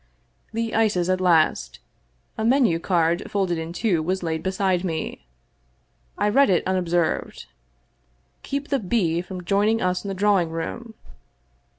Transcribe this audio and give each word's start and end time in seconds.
The 0.51 0.73
ices 0.73 1.11
at 1.11 1.21
last. 1.21 1.77
A 2.35 2.43
menu 2.43 2.79
card 2.79 3.29
folded 3.29 3.59
in 3.59 3.71
two 3.71 4.01
was 4.01 4.23
laid 4.23 4.41
beside 4.41 4.83
me. 4.83 5.27
I 6.17 6.27
read 6.27 6.49
it 6.49 6.65
unobserved." 6.65 7.45
Keep 8.41 8.69
the 8.69 8.79
B. 8.79 9.21
from 9.21 9.43
join 9.45 9.69
ing 9.69 9.79
us 9.83 10.03
in 10.03 10.07
the 10.07 10.15
drawing 10.15 10.49
room." 10.49 10.95